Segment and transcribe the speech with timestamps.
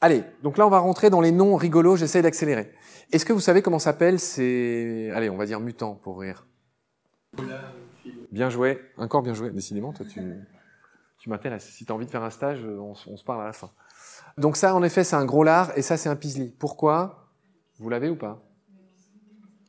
[0.00, 2.72] Allez, donc là on va rentrer dans les noms rigolos, j'essaie d'accélérer.
[3.12, 5.10] Est-ce que vous savez comment s'appellent ces...
[5.14, 6.46] Allez, on va dire mutants pour rire?
[8.30, 10.20] Bien joué, encore bien joué, décidément, toi tu,
[11.18, 11.64] tu m'intéresses.
[11.70, 13.70] Si tu as envie de faire un stage, on, on, se parle à la fin.
[14.36, 16.54] Donc ça, en effet, c'est un gros lard et ça, c'est un pisli.
[16.58, 17.30] Pourquoi?
[17.78, 18.38] Vous l'avez ou pas?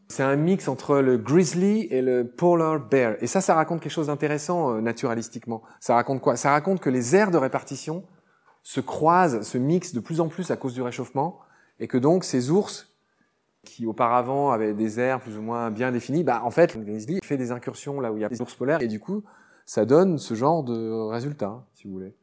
[0.09, 3.15] C'est un mix entre le grizzly et le polar bear.
[3.21, 5.63] Et ça, ça raconte quelque chose d'intéressant euh, naturalistiquement.
[5.79, 6.35] Ça raconte quoi?
[6.37, 8.03] Ça raconte que les aires de répartition
[8.67, 11.39] se croisent, se mixent de plus en plus à cause du réchauffement
[11.79, 12.93] et que donc ces ours
[13.63, 17.19] qui auparavant avaient des aires plus ou moins bien définies, bah en fait le grizzly
[17.23, 19.23] fait des incursions là où il y a des ours polaires et du coup
[19.65, 22.13] ça donne ce genre de résultat, si vous voulez.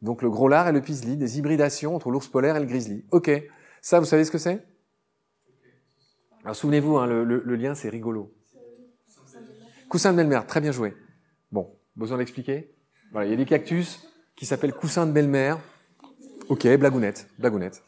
[0.00, 3.04] Donc le gros lard et le pisli, des hybridations entre l'ours polaire et le grizzly.
[3.10, 3.28] Ok,
[3.82, 4.64] ça vous savez ce que c'est?
[6.44, 8.32] Alors souvenez-vous, hein, le, lien c'est rigolo.
[9.88, 10.94] Coussin de belle-mère, très bien joué.
[11.50, 12.72] Bon, besoin d'expliquer?
[13.10, 15.58] Voilà, il y a des cactus qui s'appellent coussin de belle-mère.
[16.50, 17.84] Ok, blagounette, blagounette.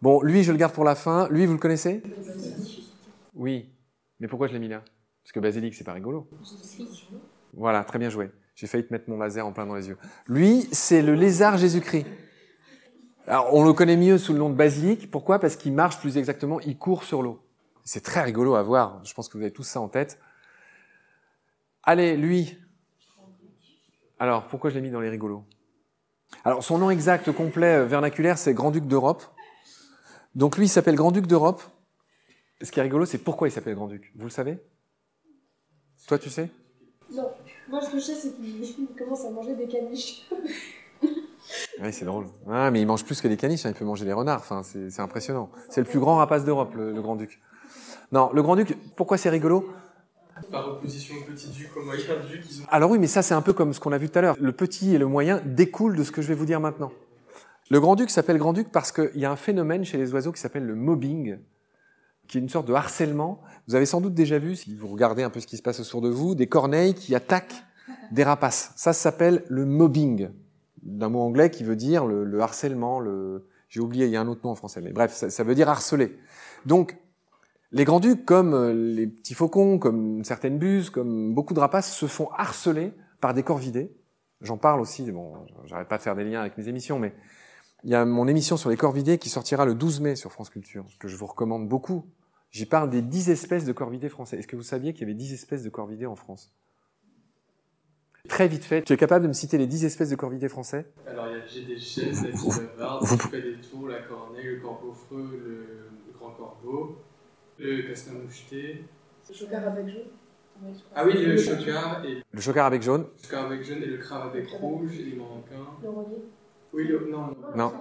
[0.00, 1.28] Bon, lui, je le garde pour la fin.
[1.28, 2.04] Lui, vous le connaissez?
[3.34, 3.68] Oui.
[4.20, 4.84] Mais pourquoi je l'ai mis là?
[5.24, 6.30] Parce que basilic, c'est pas rigolo.
[7.52, 8.30] Voilà, très bien joué.
[8.54, 9.98] J'ai failli te mettre mon laser en plein dans les yeux.
[10.28, 12.06] Lui, c'est le lézard Jésus-Christ.
[13.26, 15.10] Alors, on le connaît mieux sous le nom de basilic.
[15.10, 15.40] Pourquoi?
[15.40, 17.42] Parce qu'il marche plus exactement, il court sur l'eau.
[17.82, 19.04] C'est très rigolo à voir.
[19.04, 20.20] Je pense que vous avez tous ça en tête.
[21.82, 22.56] Allez, lui.
[24.20, 25.42] Alors, pourquoi je l'ai mis dans les rigolos?
[26.44, 29.24] Alors, son nom exact complet euh, vernaculaire, c'est Grand-Duc d'Europe.
[30.34, 31.62] Donc lui, il s'appelle Grand-Duc d'Europe.
[32.62, 34.12] Ce qui est rigolo, c'est pourquoi il s'appelle Grand-Duc.
[34.14, 34.58] Vous le savez?
[36.06, 36.50] Toi, tu sais?
[37.10, 37.28] Non.
[37.68, 40.28] Moi, ce que je sais, c'est qu'il commence à manger des caniches.
[41.02, 42.26] oui, c'est drôle.
[42.48, 43.70] Ah, mais il mange plus que des caniches, hein.
[43.70, 44.40] il peut manger des renards.
[44.40, 45.50] Enfin, c'est impressionnant.
[45.68, 47.40] C'est le plus grand rapace d'Europe, le, le Grand-Duc.
[48.12, 49.68] Non, le Grand-Duc, pourquoi c'est rigolo?
[50.50, 52.04] Par opposition petit au moyen.
[52.70, 54.36] Alors oui, mais ça c'est un peu comme ce qu'on a vu tout à l'heure.
[54.40, 56.92] Le petit et le moyen découlent de ce que je vais vous dire maintenant.
[57.70, 60.64] Le grand-duc s'appelle grand-duc parce qu'il y a un phénomène chez les oiseaux qui s'appelle
[60.64, 61.38] le mobbing,
[62.28, 63.40] qui est une sorte de harcèlement.
[63.66, 65.80] Vous avez sans doute déjà vu, si vous regardez un peu ce qui se passe
[65.80, 67.64] autour de vous, des corneilles qui attaquent
[68.12, 68.72] des rapaces.
[68.76, 70.28] Ça, s'appelle le mobbing,
[70.82, 73.46] d'un mot anglais qui veut dire le, le harcèlement, le...
[73.68, 75.56] J'ai oublié, il y a un autre nom en français, mais bref, ça, ça veut
[75.56, 76.16] dire harceler.
[76.66, 76.96] Donc,
[77.72, 82.06] les grands-ducs, comme euh, les petits faucons, comme certaines buses, comme beaucoup de rapaces, se
[82.06, 83.92] font harceler par des corvidés.
[84.40, 85.32] J'en parle aussi, bon,
[85.64, 87.14] j'arrête pas de faire des liens avec mes émissions, mais
[87.84, 90.50] il y a mon émission sur les corvidés qui sortira le 12 mai sur France
[90.50, 92.04] Culture, que je vous recommande beaucoup.
[92.50, 94.38] J'y parle des 10 espèces de corvidés français.
[94.38, 96.52] Est-ce que vous saviez qu'il y avait 10 espèces de corvidés en France?
[98.28, 100.86] Très vite fait, tu es capable de me citer les 10 espèces de corvidés français?
[101.06, 103.04] Alors, il y a chaises, la petite bavarde,
[103.88, 106.98] la corneille, le corbeau freux, le, le grand corbeau,
[107.58, 108.84] le castor moucheté.
[109.28, 110.04] Le chocard avec jaune.
[110.94, 113.98] Ah oui, le chocard, et Le chocard avec jaune le chocard avec jaune et le
[113.98, 115.82] crabe avec rouge, et il manque un.
[115.82, 116.24] Le relier.
[116.72, 117.34] Oui, le, non, non.
[117.54, 117.72] Non.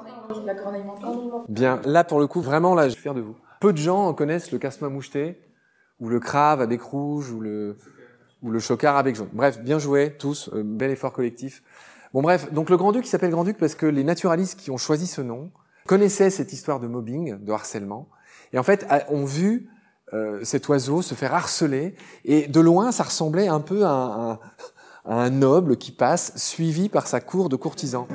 [0.46, 1.46] La corneille manquante.
[1.50, 3.36] Bien, là pour le coup, vraiment là, je suis fier de vous.
[3.62, 5.40] Peu de gens connaissent le casse-noix moucheté,
[6.00, 7.78] ou le crave à bec rouge, ou le,
[8.42, 9.30] ou le chocard à bec jaune.
[9.32, 11.64] Bref, bien joué tous, euh, bel effort collectif.
[12.14, 15.08] Bon bref, donc le Grand-Duc il s'appelle Grand-Duc parce que les naturalistes qui ont choisi
[15.08, 15.52] ce nom
[15.86, 18.10] connaissaient cette histoire de mobbing, de harcèlement,
[18.56, 19.70] et en fait ont vu
[20.14, 21.94] euh, cet oiseau se faire harceler,
[22.24, 24.32] et de loin ça ressemblait un peu à un,
[25.06, 28.08] à un noble qui passe, suivi par sa cour de courtisans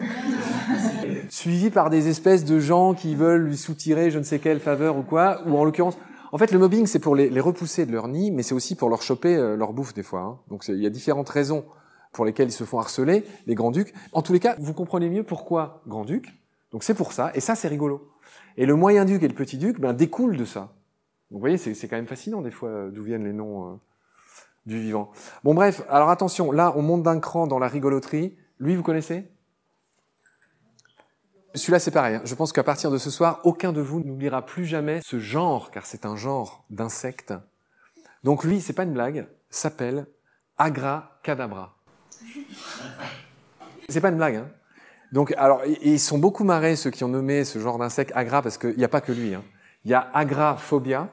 [1.28, 4.96] suivi par des espèces de gens qui veulent lui soutirer je ne sais quelle faveur
[4.98, 5.96] ou quoi, ou en l'occurrence,
[6.32, 8.88] en fait, le mobbing, c'est pour les, repousser de leur nid, mais c'est aussi pour
[8.88, 10.20] leur choper euh, leur bouffe des fois.
[10.20, 10.38] hein.
[10.48, 11.64] Donc il y a différentes raisons
[12.12, 13.92] pour lesquelles ils se font harceler, les grands-ducs.
[14.12, 16.26] En tous les cas, vous comprenez mieux pourquoi grand-duc.
[16.72, 18.09] Donc c'est pour ça, et ça c'est rigolo.
[18.60, 20.74] Et le moyen-duc et le petit-duc ben, découlent de ça.
[21.30, 23.76] Vous voyez, c'est quand même fascinant des fois d'où viennent les noms euh,
[24.66, 25.12] du vivant.
[25.44, 28.36] Bon bref, alors attention, là on monte d'un cran dans la rigoloterie.
[28.58, 29.32] Lui, vous connaissez?
[31.54, 32.16] Celui-là, c'est pareil.
[32.16, 32.22] hein.
[32.24, 35.70] Je pense qu'à partir de ce soir, aucun de vous n'oubliera plus jamais ce genre,
[35.70, 37.32] car c'est un genre d'insecte.
[38.24, 40.06] Donc lui, c'est pas une blague, s'appelle
[40.58, 41.78] Agra cadabra.
[43.88, 44.36] C'est pas une blague.
[44.36, 44.50] Hein.
[45.12, 48.58] Donc, alors, ils sont beaucoup marrés ceux qui ont nommé ce genre d'insecte Agra, parce
[48.58, 49.34] qu'il n'y a pas que lui.
[49.34, 49.42] hein.
[49.84, 51.08] Il y a Agraphobia.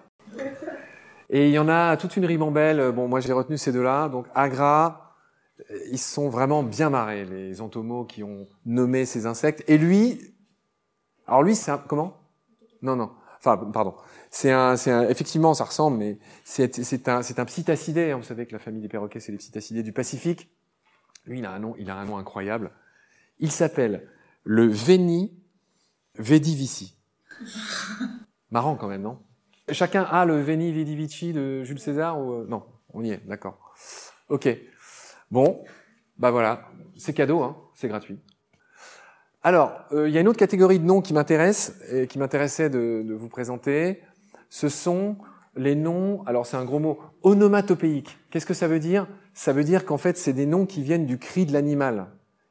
[1.30, 2.92] Et il y en a toute une ribambelle.
[2.92, 4.08] Bon, moi j'ai retenu ces deux-là.
[4.10, 5.16] Donc Agra,
[5.72, 9.64] euh, ils sont vraiment bien marrés, les entomos qui ont nommé ces insectes.
[9.68, 10.22] Et lui,
[11.26, 12.18] alors lui, c'est un, comment?
[12.82, 13.12] Non, non.
[13.40, 13.96] Enfin, pardon.
[14.30, 18.12] C'est un, un, effectivement, ça ressemble, mais c'est, c'est un, c'est un psittacidé.
[18.12, 18.18] hein.
[18.18, 20.50] Vous savez que la famille des perroquets, c'est les psittacidés du Pacifique.
[21.26, 22.72] Lui, il a un nom, il a un nom incroyable.
[23.40, 24.10] Il s'appelle
[24.44, 25.38] le Veni
[26.16, 26.98] Vedivici.
[28.52, 29.20] Marrant quand même, non?
[29.72, 32.64] Chacun a le Veni Vidi Vici de Jules César ou euh, non
[32.94, 33.74] On y est, d'accord.
[34.30, 34.48] Ok.
[35.30, 35.64] Bon,
[36.18, 38.18] bah voilà, c'est cadeau, hein, c'est gratuit.
[39.44, 42.70] Alors, euh, il y a une autre catégorie de noms qui m'intéresse et qui m'intéressait
[42.70, 44.02] de, de vous présenter.
[44.50, 45.18] Ce sont
[45.58, 46.24] les noms.
[46.26, 48.18] Alors, c'est un gros mot onomatopéiques.
[48.32, 49.08] Qu'est-ce que ça veut dire?
[49.34, 52.08] Ça veut dire qu'en fait, c'est des noms qui viennent du cri de l'animal.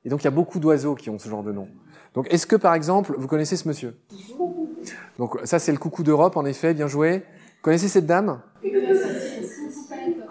[0.07, 1.69] Et donc, il y a beaucoup d'oiseaux qui ont ce genre de nom.
[2.15, 3.99] Donc, est-ce que par exemple, vous connaissez ce monsieur?
[5.19, 7.25] Donc, ça, c'est le coucou d'Europe, en effet, bien joué.
[7.61, 8.41] Connaissez cette dame?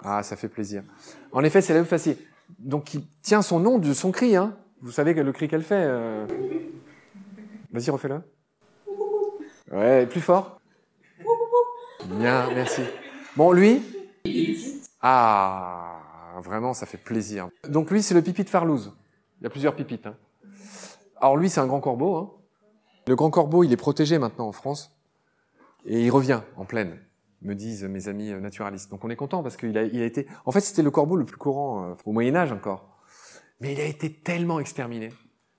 [0.02, 0.82] Ah, ça fait plaisir.
[1.30, 2.16] En effet, c'est la facile.
[2.58, 4.34] Donc, qui tient son nom de son cri.
[4.34, 4.56] Hein.
[4.80, 5.84] Vous savez le cri qu'elle fait.
[5.86, 6.26] euh.
[7.70, 8.22] Vas-y, refais-le.
[9.70, 10.58] Ouais, plus fort.
[12.18, 12.80] Bien, merci.
[13.36, 13.82] Bon, lui?
[15.02, 16.00] Ah,
[16.42, 17.50] vraiment, ça fait plaisir.
[17.68, 18.94] Donc, lui, c'est le pipi de Farlouse.
[19.40, 20.06] Il y a plusieurs pipites.
[20.06, 20.16] hein.
[21.20, 22.16] Alors, lui, c'est un grand corbeau.
[22.16, 22.30] hein.
[23.06, 24.92] Le grand corbeau, il est protégé maintenant en France.
[25.84, 26.98] Et il revient en pleine
[27.42, 28.90] me disent mes amis euh, naturalistes.
[28.90, 30.26] Donc on est content parce qu'il a, été.
[30.44, 32.98] En fait, c'était le corbeau le plus courant euh, au Moyen Âge encore,
[33.60, 35.10] mais il a été tellement exterminé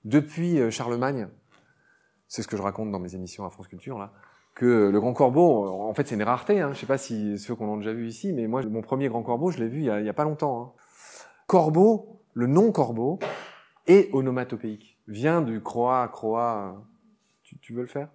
[0.06, 1.28] depuis euh, Charlemagne.
[2.28, 4.12] C'est ce que je raconte dans mes émissions à France Culture là,
[4.54, 6.60] que le grand corbeau, en fait, c'est une rareté.
[6.60, 6.72] Hein.
[6.74, 9.24] Je sais pas si ceux qu'on a déjà vu ici, mais moi, mon premier grand
[9.24, 10.62] corbeau, je l'ai vu il y, a, il y a pas longtemps.
[10.62, 10.72] Hein.
[11.48, 13.20] Corbeau, le nom corbeau
[13.88, 16.84] est onomatopéique, vient du croa, croa.
[17.44, 18.10] Tu, tu veux le faire?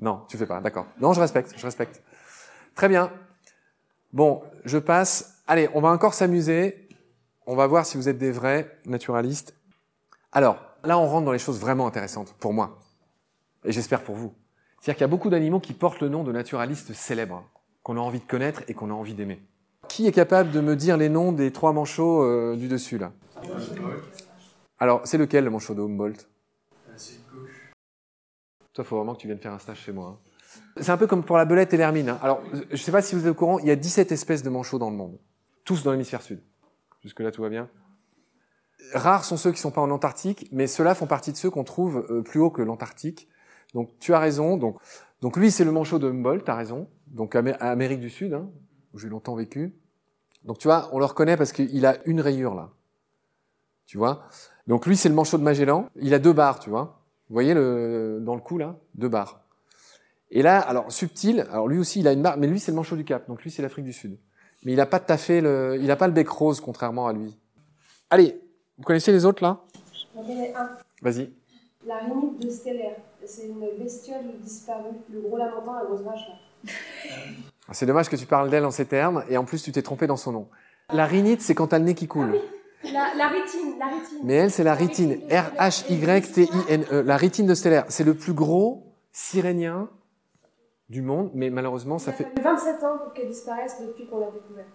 [0.00, 0.60] Non, tu fais pas.
[0.60, 0.86] D'accord.
[1.00, 2.02] Non, je respecte, je respecte.
[2.74, 3.12] Très bien.
[4.12, 5.42] Bon, je passe.
[5.46, 6.88] Allez, on va encore s'amuser.
[7.46, 9.54] On va voir si vous êtes des vrais naturalistes.
[10.32, 12.78] Alors, là, on rentre dans les choses vraiment intéressantes pour moi.
[13.64, 14.32] Et j'espère pour vous.
[14.80, 17.44] C'est-à-dire qu'il y a beaucoup d'animaux qui portent le nom de naturalistes célèbres,
[17.82, 19.42] qu'on a envie de connaître et qu'on a envie d'aimer.
[19.88, 23.12] Qui est capable de me dire les noms des trois manchots euh, du dessus, là?
[24.80, 26.26] Alors, c'est lequel, le manchot de Humboldt?
[26.88, 27.70] Ah, c'est gauche.
[28.72, 30.18] Toi, faut vraiment que tu viennes faire un stage chez moi.
[30.18, 30.18] hein.
[30.80, 32.08] C'est un peu comme pour la belette et l'hermine.
[32.08, 32.18] hein.
[32.22, 34.42] Alors, je ne sais pas si vous êtes au courant, il y a 17 espèces
[34.42, 35.18] de manchots dans le monde.
[35.64, 36.42] Tous dans l'hémisphère sud.
[37.02, 37.68] Jusque-là, tout va bien?
[38.94, 41.64] Rares sont ceux qui sont pas en Antarctique, mais ceux-là font partie de ceux qu'on
[41.64, 43.28] trouve euh, plus haut que l'Antarctique.
[43.74, 44.56] Donc, tu as raison.
[44.56, 44.78] Donc,
[45.20, 46.88] donc lui, c'est le manchot de Humboldt, tu as raison.
[47.06, 48.50] Donc, Amérique du Sud, hein,
[48.94, 49.74] où j'ai longtemps vécu.
[50.44, 52.72] Donc, tu vois, on le reconnaît parce qu'il a une rayure, là.
[53.90, 54.22] Tu vois
[54.68, 55.88] Donc, lui, c'est le manchot de Magellan.
[55.96, 57.02] Il a deux barres, tu vois.
[57.28, 59.40] Vous voyez le, dans le cou, là Deux barres.
[60.30, 62.76] Et là, alors subtil, alors lui aussi il a une barre, mais lui c'est le
[62.76, 64.16] manchot du Cap, donc lui c'est l'Afrique du Sud.
[64.64, 67.36] Mais il n'a pas fait le, il a pas le bec rose contrairement à lui.
[68.10, 68.40] Allez,
[68.78, 69.58] vous connaissez les autres là?
[70.14, 70.70] J'en connais un.
[71.02, 71.32] Vas-y.
[71.84, 72.94] La rhinite de stellaire.
[73.24, 74.94] C'est une bestiole disparue.
[75.12, 76.28] Le gros lamentin, la grosse vache.
[76.28, 76.74] Là.
[77.72, 80.06] C'est dommage que tu parles d'elle en ces termes, et en plus tu t'es trompé
[80.06, 80.48] dans son nom.
[80.92, 82.40] La rhinite, c'est quand t'as le nez qui coule.
[82.84, 84.18] La, la rétine, la rétine.
[84.24, 85.20] Mais elle, c'est la rétine.
[85.30, 87.02] R-H-Y-T-I-N-E.
[87.02, 87.84] La rétine de stellaire.
[87.88, 89.88] C'est le plus gros sirénien
[90.88, 92.26] du monde, mais malheureusement, ça fait...
[92.34, 94.66] Il a fallu 27 ans pour qu'elle disparaisse depuis qu'on l'a découvert.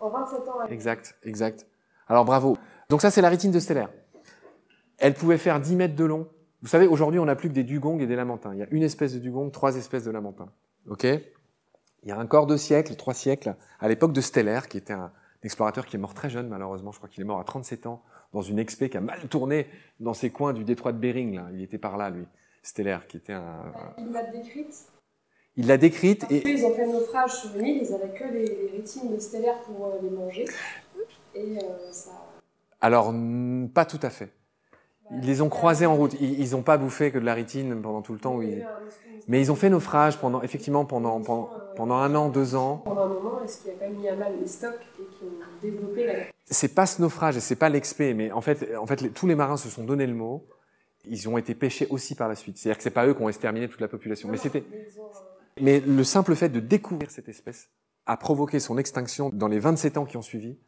[0.00, 0.54] En 27 ans.
[0.66, 1.66] elle- Exact, exact.
[2.08, 2.56] Alors bravo.
[2.88, 3.90] Donc ça, c'est la rétine de stellaire.
[4.98, 6.28] Elle pouvait faire 10 mètres de long.
[6.62, 8.52] Vous savez, aujourd'hui, on n'a plus que des dugongs et des lamantins.
[8.52, 10.50] Il y a une espèce de dugong, trois espèces de lamantins.
[10.88, 11.04] OK?
[11.04, 14.92] Il y a un quart de siècle, trois siècles, à l'époque de Stellaire, qui était
[14.94, 15.12] un
[15.42, 16.92] explorateur qui est mort très jeune, malheureusement.
[16.92, 19.66] Je crois qu'il est mort à 37 ans, dans une expé qui a mal tourné
[19.98, 21.34] dans ces coins du détroit de Bering.
[21.34, 21.48] Là.
[21.52, 22.26] Il était par là, lui.
[22.62, 23.72] Stellaire, qui était un...
[23.98, 24.86] Il l'a décrite.
[25.56, 26.42] Il l'a décrite Parce et...
[26.42, 29.18] qu'ils ont fait un naufrage sur une île, ils avaient que les, les rétines de
[29.18, 30.44] stellaire pour euh, les manger.
[31.34, 32.12] Et euh, ça.
[32.80, 33.12] Alors,
[33.74, 34.32] pas tout à fait.
[35.12, 36.14] Ils les ont croisés en route.
[36.20, 38.36] Ils ils ont pas bouffé que de la rétine pendant tout le temps.
[38.36, 38.64] où ils-
[39.28, 42.78] Mais ils ont fait naufrage pendant, effectivement, pendant, pendant, pendant un an, deux ans.
[42.84, 45.02] Pendant un moment, est-ce qu'il y a quand même mis à mal les stocks et
[45.02, 46.12] qui ont développé la.
[46.46, 49.34] C'est pas ce naufrage et c'est pas l'expé, mais en fait, en fait, tous les
[49.34, 50.44] marins se sont donné le mot.
[51.06, 52.58] Ils ont été pêchés aussi par la suite.
[52.58, 54.28] C'est-à-dire que c'est pas eux qui ont exterminé toute la population.
[54.28, 55.00] Mais c'était, euh,
[55.60, 57.68] mais le simple fait de découvrir cette espèce
[58.06, 60.58] a provoqué son extinction dans les 27 ans qui ont suivi.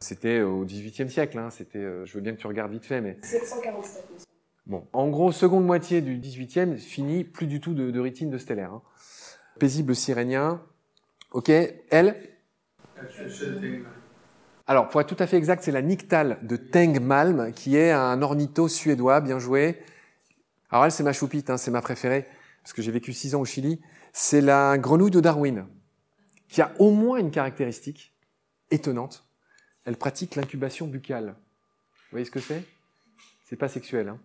[0.00, 1.38] C'était au XVIIIe siècle.
[1.38, 1.50] Hein.
[1.50, 4.26] C'était, euh, je veux bien que tu regardes vite fait, mais 747, monsieur.
[4.66, 8.72] Bon, en gros, seconde moitié du 18e, fini, plus du tout de, de de stellaire.
[8.72, 8.82] hein.
[9.58, 10.62] Paisible sirénien.
[11.32, 12.16] Ok, elle?
[14.66, 18.20] Alors, pour être tout à fait exact, c'est la Nyctale de Tengmalm, qui est un
[18.22, 19.80] ornitho suédois, bien joué.
[20.70, 22.26] Alors elle, c'est ma choupite, hein, c'est ma préférée,
[22.62, 23.80] parce que j'ai vécu six ans au Chili.
[24.12, 25.66] C'est la grenouille de Darwin,
[26.48, 28.12] qui a au moins une caractéristique
[28.70, 29.27] étonnante.
[29.88, 31.28] Elle pratique l'incubation buccale.
[31.28, 32.62] Vous voyez ce que c'est?
[33.46, 34.18] C'est pas sexuel, hein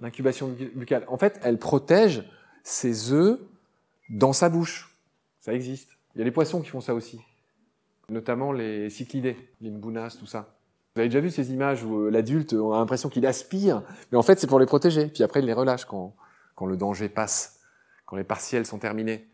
[0.00, 1.04] L'incubation bu- buccale.
[1.06, 2.24] En fait, elle protège
[2.64, 3.38] ses œufs
[4.10, 4.92] dans sa bouche.
[5.38, 5.90] Ça existe.
[6.16, 7.20] Il y a les poissons qui font ça aussi.
[8.08, 10.56] Notamment les cyclidés, les mbounas, tout ça.
[10.96, 14.22] Vous avez déjà vu ces images où euh, l'adulte a l'impression qu'il aspire, mais en
[14.24, 15.06] fait c'est pour les protéger.
[15.06, 16.16] Puis après il les relâche quand,
[16.56, 17.60] quand le danger passe,
[18.06, 19.24] quand les partiels sont terminés.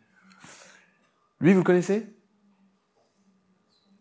[1.40, 2.13] Lui, vous le connaissez?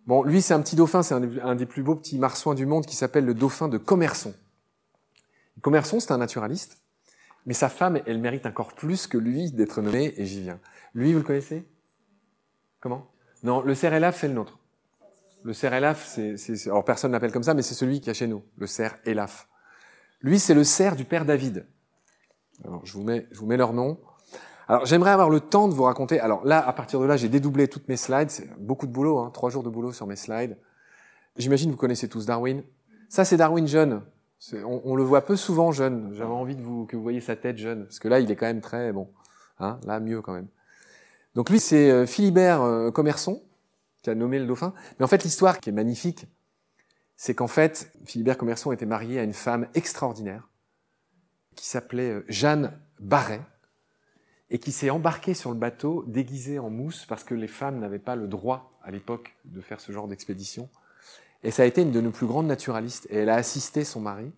[0.05, 2.85] Bon, lui c'est un petit dauphin, c'est un, des- plus beaux petits marsouins du monde
[2.85, 4.33] qui s'appelle le dauphin de Commerson.
[5.61, 6.77] Commerson, c'est un naturaliste,
[7.45, 10.59] mais sa femme, elle mérite encore plus que lui d'être nommé, et j'y viens.
[10.93, 11.65] Lui, vous le connaissez?
[12.81, 13.07] Comment?
[13.43, 14.59] Non, le cerf élaf, c'est le nôtre.
[15.43, 16.35] Le cerf élaf, c'est,
[16.67, 19.47] alors personne l'appelle comme ça, mais c'est celui qui a chez nous, le cerf élaf.
[20.21, 21.65] Lui, c'est le cerf du père David.
[22.63, 23.99] Alors, je vous mets, je vous mets leur nom.
[24.67, 26.19] Alors, j'aimerais avoir le temps de vous raconter.
[26.19, 28.31] Alors là, à partir de là, j'ai dédoublé toutes mes slides.
[28.57, 30.57] Beaucoup de boulot, hein, trois jours de boulot sur mes slides.
[31.37, 32.63] J'imagine vous connaissez tous Darwin.
[33.09, 34.01] Ça, c'est Darwin jeune.
[34.65, 36.13] On, le voit peu souvent jeune.
[36.13, 38.61] J'avais envie que vous voyez sa tête jeune, parce que là, il est quand même
[38.61, 39.09] très bon.
[39.59, 40.47] Hein, là, mieux quand même.
[41.35, 43.41] Donc lui, c'est euh, Philibert euh, Commerson
[44.01, 44.73] qui a nommé le dauphin.
[44.99, 46.27] Mais en fait, l'histoire qui est magnifique,
[47.15, 50.49] c'est qu'en fait, Philibert Commerson était marié à une femme extraordinaire
[51.55, 53.41] qui s'appelait euh, Jeanne Barret
[54.53, 57.97] et qui s'est embarquée sur le bateau déguisée en mousse parce que les femmes n'avaient
[57.97, 60.69] pas le droit à l'époque de faire ce genre d'expédition.
[61.41, 63.07] Et ça a été une de nos plus grandes naturalistes.
[63.09, 64.31] Et elle a assisté son mari.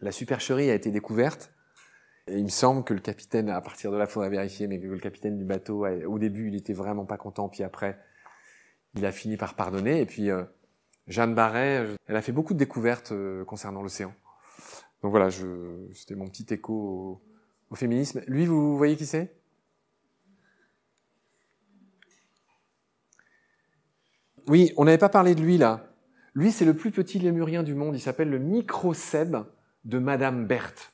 [0.00, 1.52] La supercherie a été découverte.
[2.26, 4.86] Et il me semble que le capitaine, à partir de là, faudra vérifier, mais que
[4.88, 8.00] le capitaine du bateau, au début, il était vraiment pas content, puis après,
[8.96, 10.00] il a fini par pardonner.
[10.00, 10.42] Et puis, euh,
[11.06, 14.12] Jeanne Barret, euh, elle a fait beaucoup de découvertes euh, concernant l'océan.
[15.02, 17.22] Donc voilà, c'était mon petit écho
[17.70, 18.22] au féminisme.
[18.26, 19.35] Lui, vous voyez qui c'est?
[24.48, 25.92] Oui, on n'avait pas parlé de lui là.
[26.34, 27.94] Lui, c'est le plus petit lémurien du monde.
[27.94, 29.38] Il s'appelle le microcèbe
[29.84, 30.92] de Madame Berthe.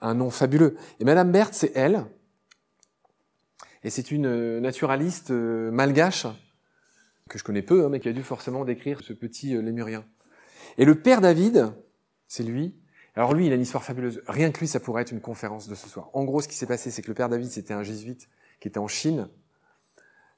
[0.00, 0.76] Un nom fabuleux.
[1.00, 2.04] Et Madame Berthe, c'est elle.
[3.84, 6.26] Et c'est une euh, naturaliste euh, malgache
[7.28, 10.04] que je connais peu, hein, mais qui a dû forcément décrire ce petit euh, lémurien.
[10.78, 11.72] Et le père David,
[12.28, 12.76] c'est lui.
[13.14, 14.22] Alors lui, il a une histoire fabuleuse.
[14.26, 16.10] Rien que lui, ça pourrait être une conférence de ce soir.
[16.12, 18.28] En gros, ce qui s'est passé, c'est que le père David, c'était un jésuite
[18.60, 19.28] qui était en Chine.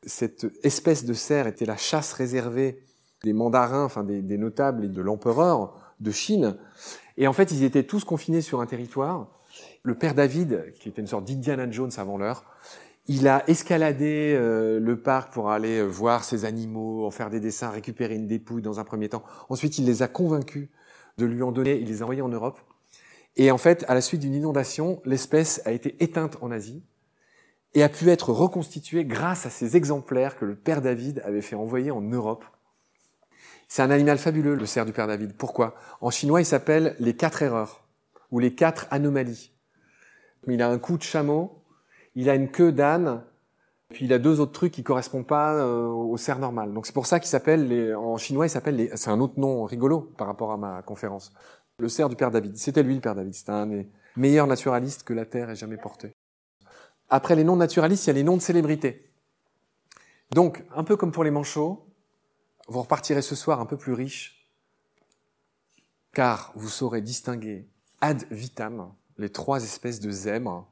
[0.06, 2.82] Cette espèce de cerf était la chasse réservée
[3.23, 6.56] des mandarins, enfin des, notables et de l'empereur de Chine.
[7.16, 9.28] Et en fait, ils étaient tous confinés sur un territoire.
[9.82, 12.44] Le père David, qui était une sorte d'Indiana Jones avant l'heure,
[13.06, 17.70] il a escaladé euh, le parc pour aller voir ces animaux, en faire des dessins,
[17.70, 19.23] récupérer une dépouille dans un premier temps.
[19.49, 20.68] Ensuite, il les a convaincus
[21.18, 22.61] de lui en donner, il les a envoyés en Europe.
[23.37, 26.82] Et en fait, à la suite d'une inondation, l'espèce a été éteinte en Asie
[27.75, 31.57] et a pu être reconstituée grâce à ces exemplaires que le père David avait fait
[31.57, 32.45] envoyer en Europe.
[33.69, 35.37] C'est un animal fabuleux, le cerf du père David.
[35.37, 35.75] Pourquoi?
[36.00, 37.85] En chinois, il s'appelle les quatre erreurs
[38.31, 39.52] ou les quatre anomalies.
[40.47, 41.62] Il a un cou de chameau,
[42.14, 43.23] il a une queue d'âne,
[43.90, 46.73] Puis il a deux autres trucs qui correspondent pas euh, au cerf normal.
[46.73, 49.38] Donc c'est pour ça qu'il s'appelle, les, en chinois, il s'appelle, les, c'est un autre
[49.38, 51.33] nom rigolo par rapport à ma conférence.
[51.78, 52.57] Le cerf du père David.
[52.57, 53.35] C'était lui le père David.
[53.35, 56.13] C'était un des meilleurs naturalistes que la Terre ait jamais porté.
[57.14, 59.09] Après les noms naturalistes, il y a les noms de célébrités.
[60.33, 61.87] Donc, un peu comme pour les manchots,
[62.66, 64.50] vous repartirez ce soir un peu plus riche,
[66.12, 67.68] car vous saurez distinguer
[68.00, 70.68] ad vitam les trois espèces de zèbres.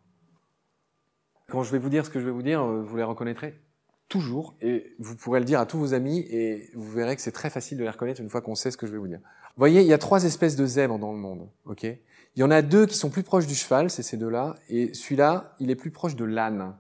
[1.49, 3.63] Quand je vais vous dire ce que je vais vous dire, vous les reconnaîtrez
[4.09, 7.31] toujours, et vous pourrez le dire à tous vos amis, et vous verrez que c'est
[7.31, 9.21] très facile de les reconnaître une fois qu'on sait ce que je vais vous dire.
[9.21, 11.87] Vous voyez, il y a trois espèces de zèbres dans le monde, ok?
[12.35, 14.95] Il y en a deux qui sont plus proches du cheval, c'est ces deux-là, et
[14.95, 16.75] celui-là, il est plus proche de l'âne,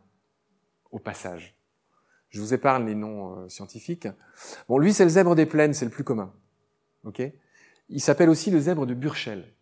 [0.90, 1.56] au passage.
[2.30, 4.09] Je vous épargne les noms euh, scientifiques.
[4.68, 6.32] Bon, lui, c'est le zèbre des plaines, c'est le plus commun.
[7.04, 7.23] Ok?
[7.90, 9.52] Il s'appelle aussi le zèbre de Burchell,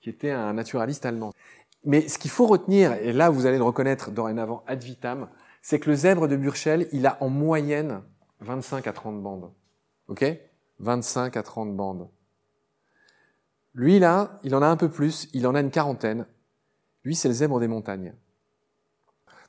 [0.00, 1.32] qui était un naturaliste allemand.
[1.84, 5.28] Mais ce qu'il faut retenir, et là vous allez le reconnaître dorénavant ad vitam,
[5.60, 8.02] c'est que le zèbre de Burchell, il a en moyenne
[8.40, 9.52] 25 à 30 bandes.
[10.08, 10.24] Ok?
[10.78, 12.08] 25 à 30 bandes.
[13.76, 16.26] Lui, là, il en a un peu plus, il en a une quarantaine.
[17.04, 18.14] Lui, c'est le zèbre des montagnes.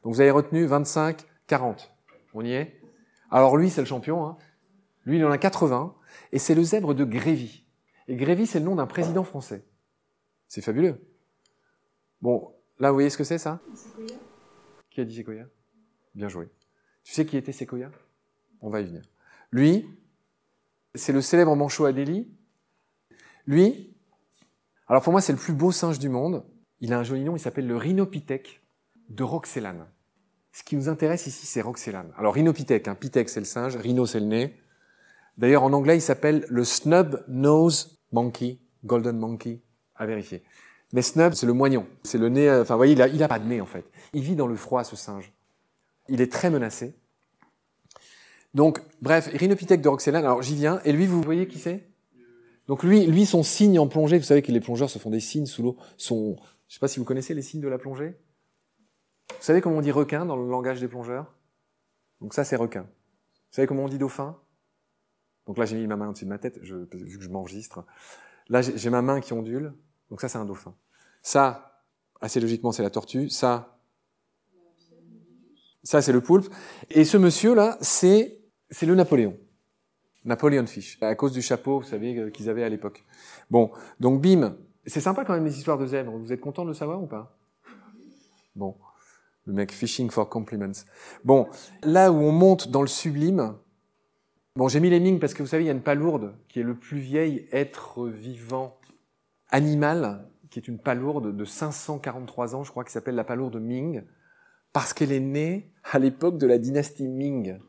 [0.03, 1.93] Donc vous avez retenu 25, 40.
[2.34, 2.81] On y est?
[3.31, 4.27] Alors lui, c'est le champion.
[4.27, 4.38] Hein.
[5.05, 5.96] Lui, il en a 80.
[6.34, 7.65] Et c'est le zèbre de Grévy.
[8.10, 9.65] Et Grévy, c'est le nom d'un président français.
[10.50, 11.01] C'est fabuleux.
[12.22, 13.62] Bon, là, vous voyez ce que c'est, ça?
[14.89, 15.46] Qui a dit Sequoia
[16.15, 16.50] Bien joué.
[17.03, 17.91] Tu sais qui était Sequoia
[18.60, 19.03] On va y venir.
[19.51, 19.89] Lui,
[20.96, 22.29] c'est le célèbre manchot Adélie.
[23.46, 23.97] Lui,
[24.88, 26.46] alors pour moi, c'est le plus beau singe du monde.
[26.79, 28.62] Il a un joli nom, il s'appelle le Rhinopithèque
[29.10, 29.88] de Roxelane.
[30.51, 32.12] Ce qui nous intéresse ici, c'est Roxelane.
[32.17, 34.56] Alors Rhinopithèque, hein, Pithèque c'est le singe, Rhino c'est le nez.
[35.38, 39.62] D'ailleurs en anglais, il s'appelle le Snub Nose Monkey, Golden Monkey,
[39.96, 40.44] à vérifier.
[40.94, 42.50] Mais snub, c'est le moignon, c'est le nez.
[42.50, 43.86] Enfin, vous voyez, il a, il a pas de nez en fait.
[44.13, 45.34] Il vit dans le froid, ce singe.
[46.08, 46.96] Il est très menacé.
[48.53, 50.24] Donc, bref, Rhinopithèque de Roxelane.
[50.24, 50.79] Alors j'y viens.
[50.86, 51.89] Et lui, vous voyez qui c'est?
[52.67, 54.17] Donc lui, lui, son signe en plongée.
[54.17, 55.77] Vous savez que les plongeurs se font des signes sous l'eau.
[55.97, 56.36] Son,
[56.67, 58.17] je sais pas si vous connaissez les signes de la plongée.
[59.30, 61.34] Vous savez comment on dit requin dans le langage des plongeurs?
[62.21, 62.82] Donc ça, c'est requin.
[62.82, 64.38] Vous savez comment on dit dauphin?
[65.45, 67.86] Donc là, j'ai mis ma main au-dessus de ma tête, vu que je m'enregistre.
[68.49, 69.73] Là, j'ai ma main qui ondule.
[70.10, 70.75] Donc ça, c'est un dauphin.
[71.21, 71.84] Ça,
[72.19, 73.30] assez logiquement, c'est la tortue.
[73.30, 73.80] Ça,
[75.84, 76.53] ça, c'est le poulpe.
[76.89, 79.38] Et ce monsieur-là, c'est, c'est le Napoléon.
[80.28, 80.98] Napoleon Fish.
[81.02, 83.04] À cause du chapeau, vous savez, euh, qu'ils avaient à l'époque.
[83.50, 83.72] Bon.
[84.00, 84.58] Donc, bim.
[84.86, 86.16] C'est sympa quand même les histoires de zèbres.
[86.18, 87.38] Vous êtes content de le savoir ou pas?
[88.56, 88.76] Bon.
[89.46, 90.84] Le mec fishing for compliments.
[91.24, 91.48] Bon.
[91.82, 93.56] Là où on monte dans le sublime,
[94.58, 96.60] Bon, j'ai mis les ming parce que vous savez, il y a une palourde qui
[96.60, 98.80] est le plus vieil être vivant
[99.50, 104.02] animal, qui est une palourde de 543 ans, je crois, qui s'appelle la palourde Ming,
[104.74, 107.60] parce qu'elle est née à l'époque de la dynastie Ming.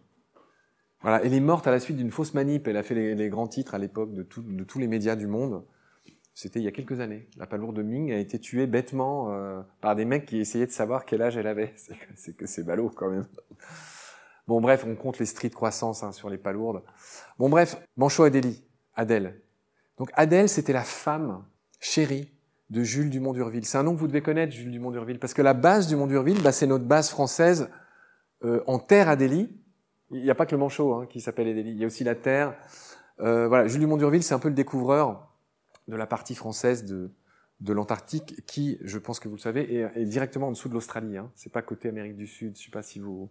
[1.03, 2.67] Voilà, elle est morte à la suite d'une fausse manip.
[2.67, 5.65] Elle a fait les, grands titres à l'époque de, tous les médias du monde.
[6.35, 7.29] C'était il y a quelques années.
[7.37, 11.05] La palourde Ming a été tuée bêtement euh, par des mecs qui essayaient de savoir
[11.05, 11.75] quel âge elle avait.
[12.17, 13.27] C'est que c'est ballot quand même.
[14.47, 16.83] Bon bref, on compte les streets de croissance hein, sur les palourdes.
[17.39, 19.41] Bon bref, Manchot Adélie, Adèle.
[19.99, 21.45] Donc Adèle, c'était la femme
[21.81, 22.33] chérie
[22.71, 23.65] de Jules Dumont d'Urville.
[23.65, 25.97] C'est un nom que vous devez connaître, Jules Dumont d'Urville, parce que la base du
[25.97, 27.69] Mont d'Urville, bah, c'est notre base française
[28.45, 29.51] euh, en terre Adélie.
[30.11, 32.05] Il n'y a pas que le Manchot hein, qui s'appelle Adélie, il y a aussi
[32.05, 32.55] la terre.
[33.21, 35.29] Euh, voilà, Jules Dumont d'Urville, c'est un peu le découvreur
[35.89, 37.11] de la partie française de,
[37.61, 41.17] de l'Antarctique, qui, je pense que vous le savez, est, directement en dessous de l'Australie.
[41.17, 41.31] Hein.
[41.35, 42.57] C'est pas côté Amérique du Sud.
[42.57, 43.31] Je sais pas si vous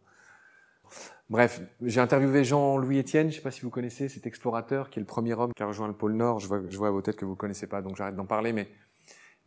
[1.30, 5.00] Bref, j'ai interviewé Jean-Louis Etienne, je ne sais pas si vous connaissez cet explorateur qui
[5.00, 6.40] est le premier homme qui a rejoint le pôle Nord.
[6.40, 8.26] Je vois, je vois à vos têtes que vous ne connaissez pas, donc j'arrête d'en
[8.26, 8.70] parler, mais,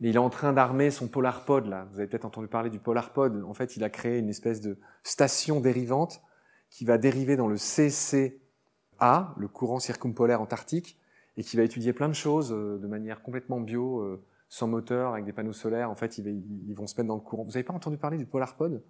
[0.03, 1.87] il est en train d'armer son Polarpod, là.
[1.93, 3.45] Vous avez peut-être entendu parler du Polarpod.
[3.45, 6.23] En fait, il a créé une espèce de station dérivante
[6.70, 10.98] qui va dériver dans le CCA, le courant circumpolaire antarctique,
[11.37, 15.12] et qui va étudier plein de choses euh, de manière complètement bio, euh, sans moteur,
[15.12, 15.90] avec des panneaux solaires.
[15.90, 17.44] En fait, ils, vont se mettre dans le courant.
[17.44, 18.83] Vous n'avez pas entendu parler du Polarpod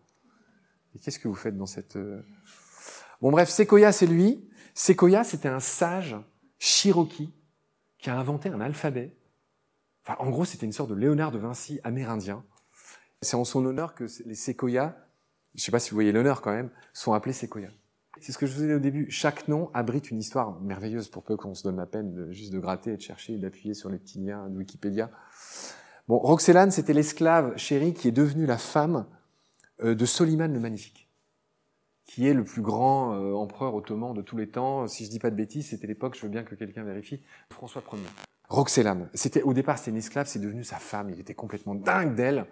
[0.95, 1.97] et qu'est-ce que vous faites dans cette...
[1.97, 2.23] euh,
[3.21, 4.49] Bon bref, Sequoia, c'est lui.
[4.75, 6.17] Sequoia, c'était un sage
[6.59, 7.33] Cherokee
[7.99, 9.15] qui a inventé un alphabet.
[10.05, 12.45] Enfin, en gros, c'était une sorte de Léonard de Vinci amérindien.
[13.21, 14.97] C'est en son honneur que les Sequoia,
[15.55, 17.69] je ne sais pas si vous voyez l'honneur quand même, sont appelés Sequoia.
[18.21, 19.11] C'est ce que je vous ai dit au début.
[19.11, 22.53] Chaque nom abrite une histoire merveilleuse pour peu qu'on se donne la peine de, juste
[22.53, 25.11] de gratter et de chercher et d'appuyer sur les petits liens de Wikipédia.
[26.07, 29.07] Bon, Roxelane, c'était l'esclave chérie qui est devenue la femme
[29.83, 31.09] euh, de Soliman le Magnifique,
[32.05, 34.87] qui est le plus grand euh, empereur ottoman de tous les temps.
[34.87, 37.83] Si je dis pas de bêtises, c'était l'époque, je veux bien que quelqu'un vérifie, François
[37.93, 38.01] Ier.
[38.49, 41.11] Roxelane, c'était au départ c'était une esclave, c'est devenu sa femme.
[41.11, 42.47] Il était complètement dingue d'elle.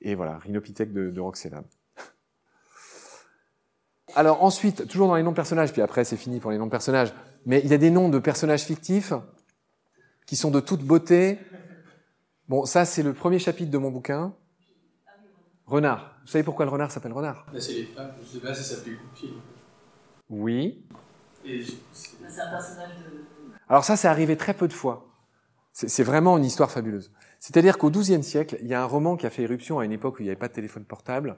[0.00, 1.64] Et voilà, rhinopithèque de, de Roxelane.
[4.14, 6.66] Alors ensuite, toujours dans les noms de personnages, puis après c'est fini pour les noms
[6.66, 7.12] de personnages,
[7.46, 9.12] mais il y a des noms de personnages fictifs
[10.26, 11.38] qui sont de toute beauté.
[12.48, 14.34] Bon, ça c'est le premier chapitre de mon bouquin.
[15.66, 16.16] Renard.
[16.22, 17.46] Vous savez pourquoi le renard s'appelle renard?
[17.52, 18.12] Là, c'est les femmes.
[18.22, 19.30] Je sais pas si ça s'appelait Goupil.
[20.28, 20.84] Oui.
[21.44, 23.24] Et je- c'est- un personnage de.
[23.68, 25.08] Alors ça, c'est arrivé très peu de fois.
[25.72, 27.10] C'est c'est vraiment une histoire fabuleuse.
[27.40, 29.92] C'est-à-dire qu'au XIIe siècle, il y a un roman qui a fait éruption à une
[29.92, 31.36] époque où il n'y avait pas de téléphone portable.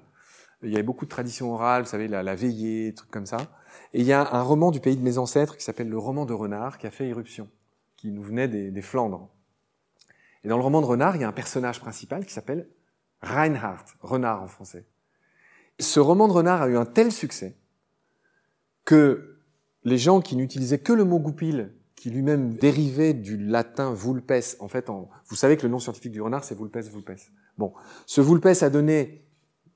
[0.64, 3.38] Il y avait beaucoup de traditions orales, vous savez, la, veillée, des trucs comme ça.
[3.92, 6.24] Et il y a un roman du pays de mes ancêtres qui s'appelle le roman
[6.24, 7.48] de Renard, qui a fait éruption,
[7.96, 9.28] qui nous venait des, Flandres.
[10.42, 12.68] Et dans le roman de Renard, il y a un personnage principal qui s'appelle
[13.22, 14.86] Reinhardt, Renard en français.
[15.78, 17.56] Ce roman de Renard a eu un tel succès
[18.84, 19.38] que
[19.84, 24.68] les gens qui n'utilisaient que le mot goupil, qui lui-même dérivait du latin vulpes, en
[24.68, 24.90] fait,
[25.26, 27.18] vous savez que le nom scientifique du renard, c'est vulpes vulpes.
[27.56, 27.72] Bon,
[28.06, 29.23] ce vulpes a donné,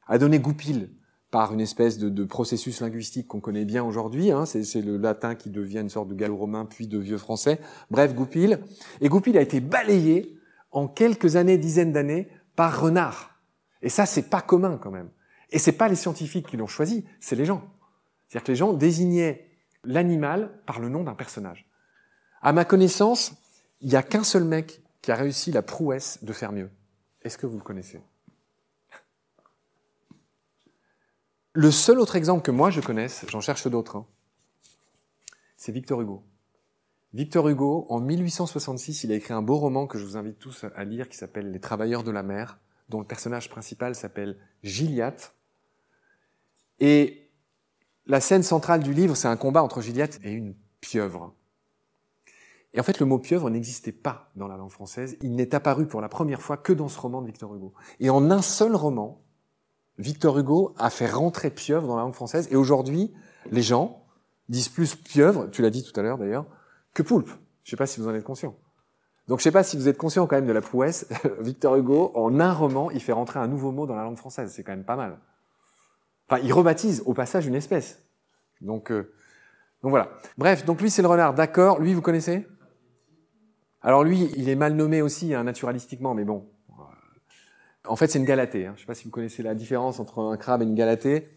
[0.09, 0.91] a donné goupil
[1.31, 4.31] par une espèce de, processus linguistique qu'on connaît bien aujourd'hui.
[4.31, 7.61] Hein, c'est c'est le latin qui devient une sorte de gallo-romain, puis de vieux français.
[7.91, 8.61] Bref, goupil.
[9.01, 10.39] Et goupil a été balayé
[10.71, 13.39] en quelques années, dizaines d'années, par renard.
[13.83, 15.11] Et ça, c'est pas commun quand même.
[15.51, 17.63] Et c'est pas les scientifiques qui l'ont choisi, c'est les gens.
[18.29, 19.47] C'est-à-dire que les gens désignaient
[19.85, 21.71] l'animal par le nom d'un personnage.
[22.43, 23.35] À ma connaissance,
[23.81, 26.71] il n'y a qu'un seul mec qui a réussi la prouesse de faire mieux.
[27.23, 28.01] Est-ce que vous le connaissez?
[31.61, 34.07] Le seul autre exemple que moi je connaisse, j'en cherche d'autres, hein,
[35.57, 36.23] c'est Victor Hugo.
[37.15, 40.65] Victor Hugo, en 1866, il a écrit un beau roman que je vous invite tous
[40.77, 45.35] à lire qui s'appelle Les Travailleurs de la mer, dont le personnage principal s'appelle Gilliatt.
[46.79, 47.29] Et
[48.07, 51.35] la scène centrale du livre, c'est un combat entre Gilliatt et une pieuvre.
[52.73, 55.17] Et en fait, le mot pieuvre n'existait pas dans la langue française.
[55.23, 57.75] Il n'est apparu pour la première fois que dans ce roman de Victor Hugo.
[57.99, 59.25] Et en un seul roman,
[59.99, 62.49] Victor Hugo a fait rentrer pieuvre dans la langue française.
[62.51, 63.13] Et aujourd'hui,
[63.51, 64.05] les gens
[64.49, 66.47] disent plus pieuvre, tu l'as dit tout à l'heure d'ailleurs,
[66.95, 67.31] que poulpe.
[67.65, 68.57] Je sais pas si vous en êtes conscient.
[69.27, 71.07] Donc je ne sais pas si vous êtes conscient quand même de la prouesse.
[71.41, 74.53] Victor Hugo, en un roman, il fait rentrer un nouveau mot dans la langue française.
[74.55, 75.19] C'est quand même pas mal.
[76.29, 78.03] Enfin, il rebaptise au passage une espèce.
[78.61, 79.13] Donc, euh,
[79.83, 80.11] donc voilà.
[80.37, 81.79] Bref, donc lui c'est le renard, d'accord.
[81.79, 82.47] Lui, vous connaissez?
[83.81, 86.49] Alors lui, il est mal nommé aussi hein, naturalistiquement, mais bon.
[87.89, 88.67] En fait, c'est une galatée.
[88.67, 88.73] Hein.
[88.77, 91.29] Je ne sais pas si vous connaissez la différence entre un crabe et une galatée.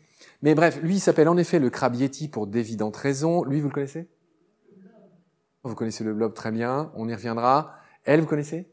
[0.42, 3.44] Mais bref, lui, il s'appelle en effet le crabe yeti pour d'évidentes raisons.
[3.44, 4.08] Lui, vous le connaissez?
[5.64, 7.76] Vous connaissez le blob très bien, on y reviendra.
[8.04, 8.68] Elle, vous connaissez?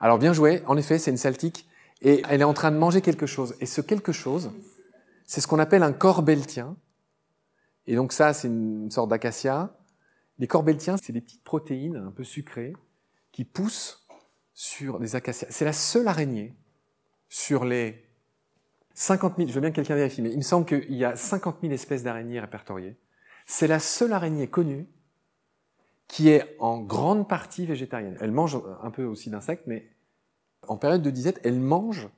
[0.00, 1.68] Alors bien joué, en effet, c'est une saltique.
[2.02, 3.54] Et elle est en train de manger quelque chose.
[3.60, 4.50] Et ce quelque chose,
[5.26, 6.76] c'est ce qu'on appelle un corbeltien.
[7.86, 9.76] Et donc ça, c'est une sorte d'acacia.
[10.38, 12.74] Les corbeltiens, c'est des petites protéines un peu sucrées
[13.32, 14.05] qui poussent
[14.56, 15.46] sur des acacias.
[15.50, 16.56] C'est la seule araignée
[17.28, 18.02] sur les
[18.94, 21.14] 50 000, je veux bien que quelqu'un vérifie, mais il me semble qu'il y a
[21.14, 22.96] 50 000 espèces d'araignées répertoriées.
[23.44, 24.88] C'est la seule araignée connue
[26.08, 28.16] qui est en grande partie végétarienne.
[28.20, 29.90] Elle mange un peu aussi d'insectes, mais
[30.66, 32.08] en période de disette, elle mange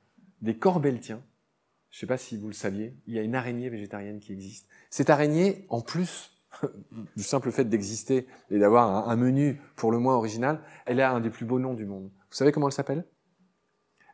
[0.41, 1.21] des corbeltiens.
[1.91, 4.33] Je ne sais pas si vous le saviez, il y a une araignée végétarienne qui
[4.33, 4.69] existe.
[4.91, 6.39] Cette araignée, en plus
[7.17, 11.21] du simple fait d'exister et d'avoir un, menu pour le moins original, elle a un
[11.21, 12.11] des plus beaux noms du monde.
[12.31, 13.05] Vous savez comment elle s'appelle?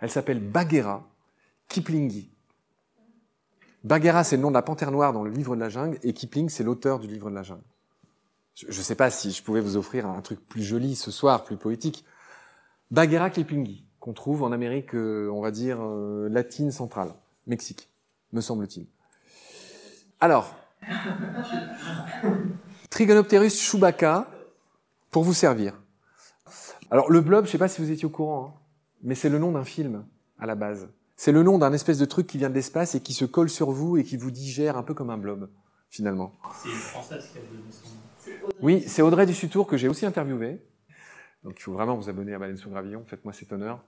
[0.01, 1.09] Elle s'appelle Bagheera
[1.69, 2.31] Kiplingi.
[3.85, 6.15] Bagheera, c'est le nom de la panthère noire dans le livre de la jungle, et
[6.15, 7.65] Kipling, c'est l'auteur du livre de la jungle.
[8.55, 11.45] Je ne sais pas si je pouvais vous offrir un truc plus joli ce soir,
[11.45, 12.05] plus poétique.
[12.91, 17.15] Bagheera Kiplingi, qu'on trouve en Amérique, euh, on va dire, euh, latine centrale,
[17.47, 17.91] Mexique,
[18.33, 18.87] me semble-t-il.
[20.21, 20.55] Alors,
[22.91, 24.29] Trigonopterus chewbacca,
[25.11, 25.79] pour vous servir.
[26.91, 28.61] Alors, le blob, je ne sais pas si vous étiez au courant, hein,
[29.03, 30.05] mais c'est le nom d'un film,
[30.39, 30.89] à la base.
[31.17, 33.49] C'est le nom d'un espèce de truc qui vient de l'espace et qui se colle
[33.49, 35.49] sur vous et qui vous digère un peu comme un blob,
[35.91, 36.33] finalement.
[36.63, 37.95] C'est une Française qui a donné son nom.
[38.19, 38.57] C'est Audrey.
[38.63, 40.61] Oui, c'est Audrey Dussutour que j'ai aussi interviewé.
[41.45, 43.85] Donc il faut vraiment vous abonner à Baleine sous Gravillon, faites-moi cet honneur.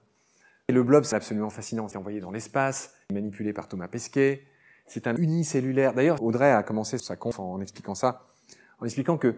[0.69, 1.87] Et le blob, c'est absolument fascinant.
[1.87, 4.43] C'est envoyé dans l'espace, manipulé par Thomas Pesquet.
[4.85, 5.93] C'est un unicellulaire.
[5.93, 8.27] D'ailleurs, Audrey a commencé sa conf en expliquant ça,
[8.79, 9.35] en expliquant que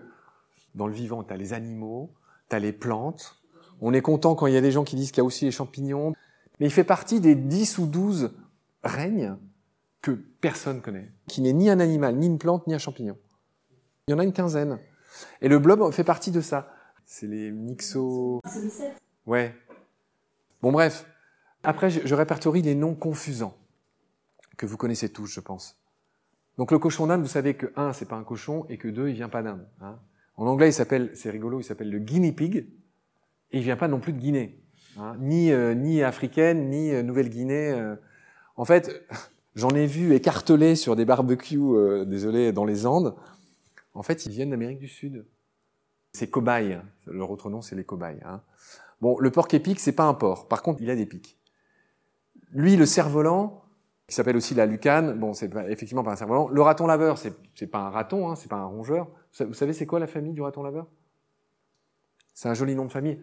[0.75, 2.11] dans le vivant, tu as les animaux,
[2.49, 3.38] tu as les plantes.
[3.81, 5.45] On est content quand il y a des gens qui disent qu'il y a aussi
[5.45, 6.13] les champignons.
[6.59, 8.31] Mais il fait partie des 10 ou 12
[8.83, 9.35] règnes
[10.01, 13.17] que personne connaît, qui n'est ni un animal, ni une plante, ni un champignon.
[14.07, 14.79] Il y en a une quinzaine.
[15.41, 16.73] Et le blob fait partie de ça.
[17.05, 18.41] C'est les mixo...
[18.45, 18.97] C'est le 7.
[19.25, 19.55] Ouais.
[20.61, 21.05] Bon, bref.
[21.63, 23.57] Après, je, je répertorie les noms confusants,
[24.57, 25.77] que vous connaissez tous, je pense.
[26.57, 29.09] Donc, le cochon d'Inde, vous savez que, un, c'est pas un cochon, et que deux,
[29.09, 29.67] il vient pas d'Inde.
[29.81, 29.99] hein.
[30.37, 32.67] En anglais, il s'appelle, c'est rigolo, il s'appelle le guinea pig,
[33.51, 34.59] et il vient pas non plus de Guinée.
[34.99, 35.15] hein.
[35.19, 37.71] Ni, euh, ni africaine, ni euh, Nouvelle-Guinée.
[37.71, 37.95] euh.
[38.55, 39.05] En fait,
[39.55, 43.15] J'en ai vu écartelés sur des barbecues, euh, désolé, dans les Andes.
[43.93, 45.25] En fait, ils viennent d'Amérique du Sud.
[46.13, 46.79] C'est cobayes.
[47.07, 48.21] Leur autre nom, c'est les cobayes.
[48.25, 48.41] Hein.
[49.01, 50.47] Bon, le porc épic, c'est pas un porc.
[50.47, 51.37] Par contre, il a des pics.
[52.51, 53.63] Lui, le cerf-volant,
[54.07, 56.47] qui s'appelle aussi la lucane, bon, c'est effectivement pas un cerf-volant.
[56.47, 59.09] Le raton laveur, c'est c'est pas un raton, hein, c'est pas un rongeur.
[59.39, 60.87] Vous savez, c'est quoi la famille du raton laveur?
[62.33, 63.19] C'est un joli nom de famille.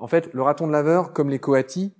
[0.00, 1.94] En fait, le raton de laveur, comme les coatis,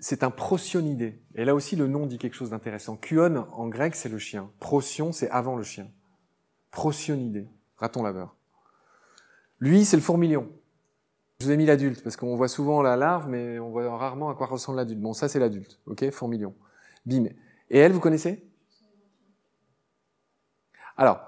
[0.00, 1.22] c'est un prosionidé.
[1.36, 2.96] Et là aussi, le nom dit quelque chose d'intéressant.
[2.96, 4.50] Kuon, en grec, c'est le chien.
[4.58, 5.88] Procyon, c'est avant le chien.
[6.72, 8.34] Prosionidé, raton laveur.
[9.60, 10.50] Lui, c'est le fourmilion.
[11.38, 14.28] Je vous ai mis l'adulte, parce qu'on voit souvent la larve, mais on voit rarement
[14.28, 15.00] à quoi ressemble l'adulte.
[15.00, 16.56] Bon, ça, c'est l'adulte, ok Fourmilion.
[17.06, 17.26] Bim.
[17.70, 18.44] Et elle, vous connaissez?
[20.96, 21.20] Alors,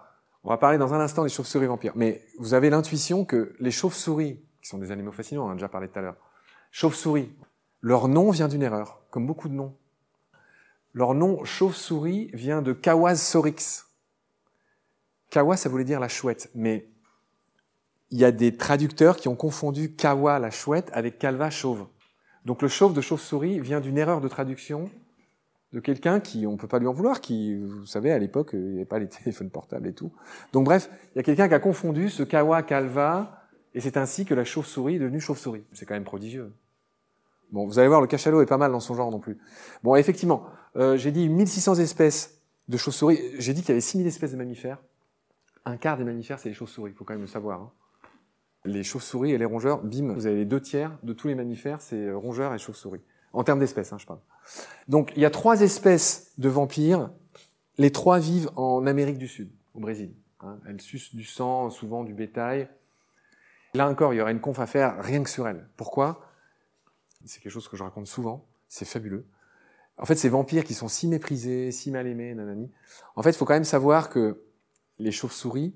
[0.42, 1.92] on va parler dans un instant des chauves-souris vampires.
[1.94, 5.54] Mais vous avez l'intuition que les chauves-souris, qui sont des animaux fascinants, on en a
[5.54, 6.16] déjà parlé tout à l'heure,
[6.70, 7.30] chauves-souris,
[7.82, 9.76] leur nom vient d'une erreur, comme beaucoup de noms.
[10.94, 13.84] Leur nom chauve-souris vient de Kawaz sorix.
[15.28, 16.88] Kawa, ça voulait dire la chouette, mais
[18.10, 21.86] il y a des traducteurs qui ont confondu Kawa, la chouette, avec Calva, chauve.
[22.46, 24.88] Donc le chauve de chauve-souris vient d'une erreur de traduction
[25.74, 28.60] de quelqu'un qui, on peut pas lui en vouloir, qui, vous savez, à l'époque, il
[28.60, 30.10] n'y avait pas les téléphones portables et tout.
[30.54, 33.43] Donc bref, il y a quelqu'un qui a confondu ce Kawa, Calva,
[33.74, 35.64] et c'est ainsi que la chauve-souris est devenue chauve-souris.
[35.72, 36.52] C'est quand même prodigieux.
[37.50, 39.38] Bon, vous allez voir, le cachalot est pas mal dans son genre non plus.
[39.82, 43.20] Bon, effectivement, euh, j'ai dit 1600 espèces de chauves-souris.
[43.38, 44.78] J'ai dit qu'il y avait 6000 espèces de mammifères.
[45.64, 47.60] Un quart des mammifères, c'est les chauves-souris, il faut quand même le savoir.
[47.60, 47.70] hein.
[48.64, 51.80] Les chauves-souris et les rongeurs, bim, vous avez les deux tiers de tous les mammifères,
[51.80, 53.02] c'est euh, rongeurs et chauves-souris.
[53.32, 54.20] En termes d'espèces, hein, je parle.
[54.88, 57.10] Donc, il y a trois espèces de vampires.
[57.78, 60.14] Les trois vivent en Amérique du Sud, au Brésil.
[60.40, 60.58] hein.
[60.68, 62.68] Elles sucent du sang, souvent du bétail.
[63.74, 65.68] Là encore, il y aurait une conf à faire rien que sur elles.
[65.76, 66.20] Pourquoi?
[67.24, 68.46] C'est quelque chose que je raconte souvent.
[68.68, 69.26] C'est fabuleux.
[69.98, 72.70] En fait, ces vampires qui sont si méprisés, si mal aimés, nanani.
[73.16, 74.44] En fait, il faut quand même savoir que
[74.98, 75.74] les chauves-souris,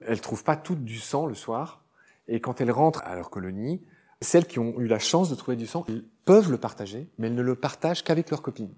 [0.00, 1.84] elles trouvent pas toutes du sang le soir.
[2.28, 3.82] Et quand elles rentrent à leur colonie,
[4.20, 7.28] celles qui ont eu la chance de trouver du sang, elles peuvent le partager, mais
[7.28, 8.74] elles ne le partagent qu'avec leurs copines.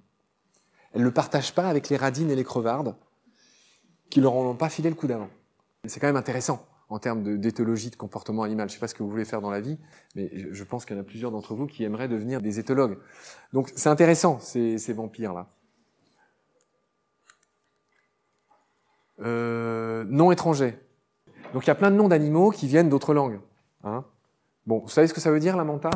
[0.92, 2.94] Elles ne le partagent pas avec les radines et les crevardes,
[4.10, 5.30] qui leur en ont pas filé le coup d'avant.
[5.86, 8.68] C'est quand même intéressant en termes d'éthologie de comportement animal.
[8.68, 9.78] Je sais pas ce que vous voulez faire dans la vie,
[10.16, 12.98] mais je pense qu'il y en a plusieurs d'entre vous qui aimeraient devenir des éthologues.
[13.52, 15.48] Donc c'est intéressant, ces, ces vampires-là.
[19.20, 20.78] Euh, nom étranger.
[21.54, 23.40] Donc il y a plein de noms d'animaux qui viennent d'autres langues.
[23.84, 24.04] Hein
[24.66, 25.90] bon, vous savez ce que ça veut dire la manta?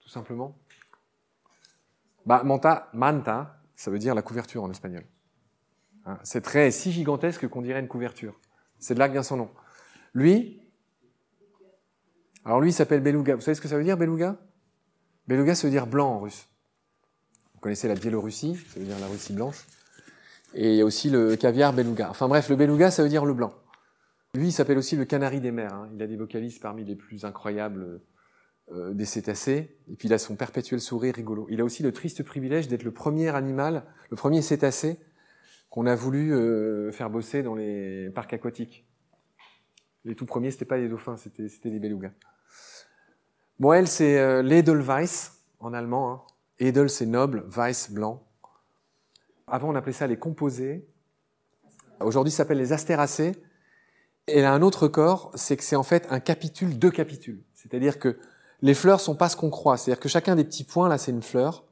[0.00, 0.58] Tout simplement?
[2.26, 5.06] Bah, manta, manta, ça veut dire la couverture en espagnol.
[6.04, 8.38] Hein, c'est très si gigantesque qu'on dirait une couverture.
[8.78, 9.50] C'est de là que vient son nom.
[10.16, 10.62] Lui,
[12.46, 13.34] alors lui il s'appelle Beluga.
[13.34, 14.40] Vous savez ce que ça veut dire Beluga?
[15.28, 16.48] Beluga, ça veut dire blanc en russe.
[17.52, 19.66] Vous connaissez la Biélorussie, ça veut dire la Russie blanche.
[20.54, 22.08] Et il y a aussi le caviar beluga.
[22.08, 23.52] Enfin bref, le beluga, ça veut dire le blanc.
[24.32, 25.74] Lui, il s'appelle aussi le canari des mers.
[25.74, 25.90] hein.
[25.94, 28.00] Il a des vocalises parmi les plus incroyables
[28.72, 29.76] euh, des cétacés.
[29.90, 31.46] Et puis il a son perpétuel sourire rigolo.
[31.50, 34.98] Il a aussi le triste privilège d'être le premier animal, le premier cétacé
[35.68, 38.86] qu'on a voulu euh, faire bosser dans les parcs aquatiques.
[40.06, 42.12] Les tout premiers, c'était pas des dauphins, c'était des belugas.
[43.58, 46.12] Bon, elle, c'est euh, l'Edelweiss en allemand.
[46.12, 46.22] Hein.
[46.60, 48.22] Edel, c'est noble, Weiss, blanc.
[49.48, 50.86] Avant, on appelait ça les composés.
[52.00, 53.32] Aujourd'hui, ça s'appelle les astéracées.
[54.28, 57.42] Et elle a un autre corps, c'est que c'est en fait un capitule de capitules.
[57.54, 58.16] C'est-à-dire que
[58.62, 59.76] les fleurs sont pas ce qu'on croit.
[59.76, 61.64] C'est-à-dire que chacun des petits points, là, c'est une fleur.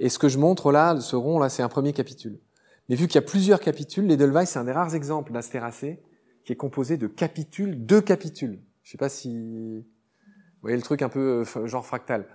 [0.00, 2.40] Et ce que je montre là, ce rond, là, c'est un premier capitule.
[2.88, 6.00] Mais vu qu'il y a plusieurs capitules, l'Edelweiss, c'est un des rares exemples d'astéracées
[6.46, 8.60] qui est composé de capitules, deux capitules.
[8.84, 9.80] Je sais pas si...
[9.80, 12.26] Vous voyez le truc un peu euh, genre fractal.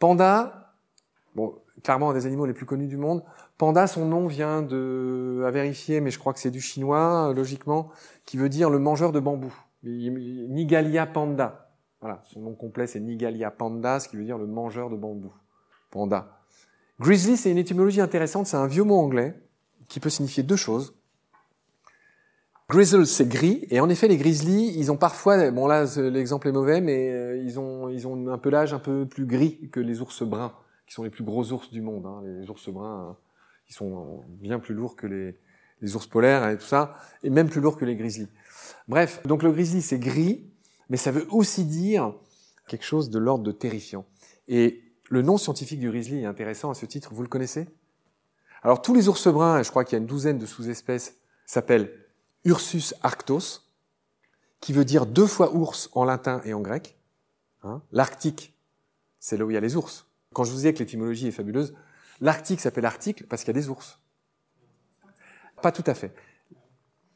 [0.00, 0.74] Panda,
[1.36, 3.22] bon, clairement un des animaux les plus connus du monde.
[3.56, 7.34] Panda, son nom vient de, à vérifier, mais je crois que c'est du chinois, euh,
[7.34, 7.90] logiquement,
[8.24, 9.54] qui veut dire le mangeur de bambou.
[9.84, 11.70] Nigalia panda.
[12.00, 15.32] Voilà, son nom complet c'est Nigalia panda, ce qui veut dire le mangeur de bambou.
[15.92, 16.40] Panda.
[16.98, 19.40] Grizzly, c'est une étymologie intéressante, c'est un vieux mot anglais
[19.86, 20.95] qui peut signifier deux choses.
[22.68, 26.52] Grizzle, c'est gris, et en effet, les grizzlies, ils ont parfois, bon là, l'exemple est
[26.52, 30.00] mauvais, mais euh, ils ont, ils ont un pelage un peu plus gris que les
[30.00, 30.52] ours bruns,
[30.88, 32.06] qui sont les plus gros ours du monde.
[32.06, 32.22] hein.
[32.24, 33.16] Les ours bruns, hein,
[33.68, 35.38] ils sont bien plus lourds que les,
[35.80, 38.28] les ours polaires et tout ça, et même plus lourds que les grizzlies.
[38.88, 40.50] Bref, donc le grizzly, c'est gris,
[40.88, 42.14] mais ça veut aussi dire
[42.66, 44.04] quelque chose de l'ordre de terrifiant.
[44.48, 47.68] Et le nom scientifique du grizzly est intéressant à ce titre, vous le connaissez?
[48.64, 51.14] Alors tous les ours bruns, et je crois qu'il y a une douzaine de sous-espèces,
[51.44, 51.92] s'appellent
[52.46, 53.60] Ursus arctos,
[54.60, 56.96] qui veut dire deux fois ours en latin et en grec.
[57.62, 58.54] Hein L'Arctique,
[59.20, 60.06] c'est là où il y a les ours.
[60.32, 61.74] Quand je vous disais que l'étymologie est fabuleuse,
[62.20, 63.98] L'Arctique s'appelle Arctique parce qu'il y a des ours.
[65.62, 66.14] Pas tout à fait.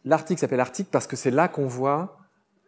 [0.05, 2.19] L'Arctique s'appelle Arctique parce que c'est là qu'on voit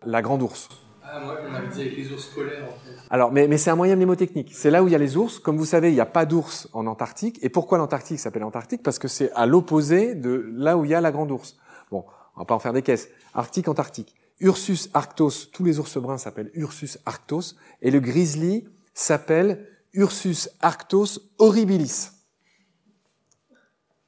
[0.04, 0.68] la grande ours.
[1.04, 2.96] Ah, moi, on avait dit avec les ours polaires, en fait.
[3.10, 4.54] Alors, mais, mais c'est un moyen mnémotechnique.
[4.54, 5.38] C'est là où il y a les ours.
[5.38, 7.38] Comme vous savez, il n'y a pas d'ours en Antarctique.
[7.42, 8.82] Et pourquoi l'Antarctique s'appelle Antarctique?
[8.82, 11.58] Parce que c'est à l'opposé de là où il y a la grande ours.
[11.90, 12.04] Bon,
[12.36, 13.08] on va pas en faire des caisses.
[13.34, 14.14] Arctique, Antarctique.
[14.40, 17.54] Ursus arctos, tous les ours bruns s'appellent Ursus arctos.
[17.80, 22.10] Et le grizzly s'appelle Ursus arctos horribilis.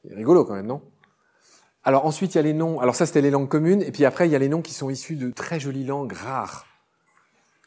[0.03, 0.83] C'est rigolo quand même, non?
[1.85, 2.81] Alors ensuite, il y a les noms.
[2.81, 3.83] Alors ça, c'était les langues communes.
[3.83, 6.13] Et puis après, il y a les noms qui sont issus de très jolies langues
[6.13, 6.67] rares.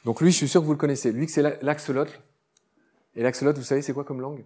[0.06, 1.12] Donc lui, je suis sûr que vous le connaissez.
[1.12, 2.12] Lui, c'est la- l'axolotl.
[3.16, 4.44] Et l'axolotl, vous savez, c'est quoi comme langue?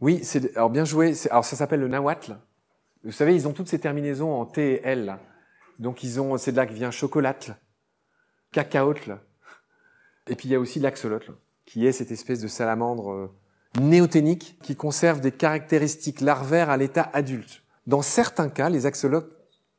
[0.00, 1.14] Oui, c'est alors bien joué.
[1.30, 2.38] Alors ça s'appelle le nahuatl.
[3.04, 5.18] Vous savez, ils ont toutes ces terminaisons en T et L.
[5.78, 7.56] Donc ils ont, c'est de là que vient chocolatl,
[8.52, 9.18] cacaotl.
[10.26, 11.32] Et puis il y a aussi l'axolotl,
[11.64, 13.30] qui est cette espèce de salamandre euh,
[13.80, 17.62] néoténique qui conserve des caractéristiques larvaires à l'état adulte.
[17.86, 19.30] Dans certains cas, les axolotls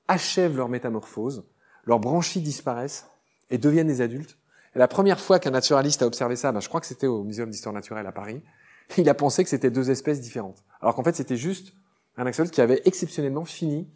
[0.08, 1.45] achèvent leur métamorphose,
[1.86, 3.08] leurs branchies disparaissent
[3.49, 4.38] et deviennent des adultes.
[4.75, 7.23] Et la première fois qu'un naturaliste a observé ça, ben, je crois que c'était au
[7.23, 8.41] Muséum d'histoire naturelle à Paris,
[8.97, 10.63] il a pensé que c'était deux espèces différentes.
[10.82, 11.73] Alors qu'en fait, c'était juste
[12.19, 13.89] un axolotl qui avait exceptionnellement fini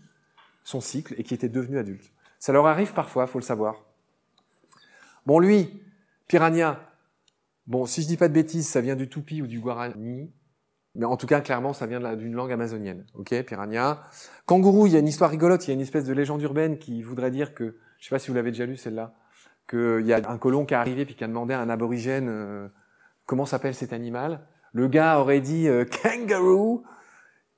[0.63, 2.09] son cycle et qui était devenu adulte.
[2.39, 3.75] Ça leur arrive parfois, faut le savoir.
[5.25, 5.81] Bon, lui,
[6.27, 6.79] piranha,
[7.67, 10.31] bon, si je dis pas de bêtises, ça vient du tupi ou du guarani,
[10.95, 13.05] mais en tout cas, clairement, ça vient d'une langue amazonienne.
[13.15, 14.03] Ok, piranha.
[14.45, 16.77] Kangourou, il y a une histoire rigolote, il y a une espèce de légende urbaine
[16.77, 19.13] qui voudrait dire que, je sais pas si vous l'avez déjà lu celle-là,
[19.69, 22.27] qu'il y a un colon qui est arrivé puis qui a demandé à un aborigène
[22.29, 22.67] euh,
[23.25, 24.45] comment s'appelle cet animal?
[24.73, 26.83] Le gars aurait dit euh, kangaroo.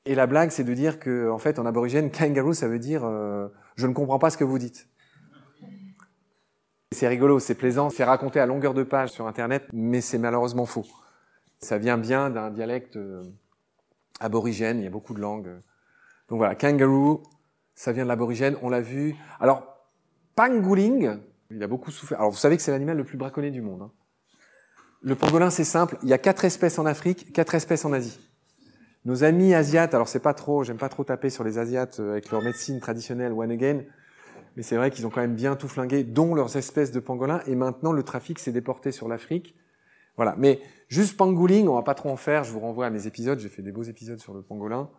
[0.05, 3.03] Et la blague, c'est de dire que, en fait, en aborigène, kangaroo, ça veut dire
[3.05, 4.87] euh, je ne comprends pas ce que vous dites.
[6.91, 10.65] C'est rigolo, c'est plaisant, c'est raconté à longueur de page sur Internet, mais c'est malheureusement
[10.65, 10.85] faux.
[11.59, 13.23] Ça vient bien d'un dialecte euh,
[14.19, 15.57] aborigène, il y a beaucoup de langues.
[16.29, 17.23] Donc voilà, kangaroo,
[17.73, 19.15] ça vient de l'aborigène, on l'a vu.
[19.39, 19.63] Alors,
[20.35, 22.19] pangolin, il a beaucoup souffert.
[22.19, 23.81] Alors vous savez que c'est l'animal le plus braconné du monde.
[23.81, 23.91] hein.
[25.01, 28.19] Le pangolin, c'est simple, il y a quatre espèces en Afrique, quatre espèces en Asie.
[29.05, 32.13] Nos amis asiates, alors c'est pas trop, j'aime pas trop taper sur les asiates euh,
[32.13, 33.83] avec leur médecine traditionnelle one again,
[34.55, 37.41] mais c'est vrai qu'ils ont quand même bien tout flingué, dont leurs espèces de pangolins,
[37.45, 39.55] et maintenant le trafic s'est déporté sur l'Afrique.
[40.15, 43.05] Voilà, mais juste pangolin, on va pas trop en faire, je vous renvoie à mes
[43.05, 44.89] épisodes, j'ai fait des beaux épisodes sur le pangolin.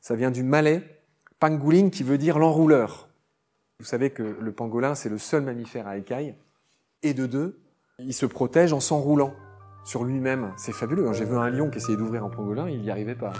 [0.00, 1.02] Ça vient du malais,
[1.38, 3.10] pangolin qui veut dire l'enrouleur.
[3.80, 6.36] Vous savez que le pangolin, c'est le seul mammifère à écailles,
[7.02, 7.60] et de deux,
[7.98, 9.34] il se protège en s'enroulant
[9.84, 10.52] sur lui-même.
[10.56, 11.08] C'est fabuleux.
[11.08, 11.12] hein.
[11.12, 13.32] J'ai vu un lion qui essayait d'ouvrir un pangolin, il n'y arrivait pas.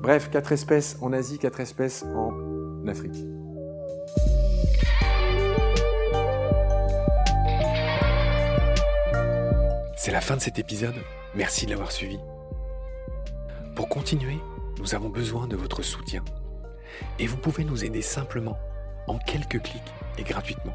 [0.00, 3.16] Bref, quatre espèces en Asie, quatre espèces en Afrique.
[9.96, 10.96] C'est la fin de cet épisode.
[11.34, 12.18] Merci de l'avoir suivi.
[13.76, 14.38] Pour continuer,
[14.78, 16.24] nous avons besoin de votre soutien.
[17.18, 18.58] Et vous pouvez nous aider simplement,
[19.06, 20.74] en quelques clics et gratuitement.